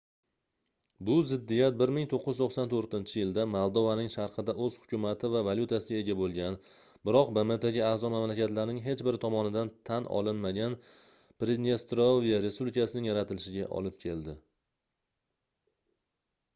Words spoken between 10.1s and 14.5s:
olinmagan pridnestrovye respublikasining yaratilishiga olib keldi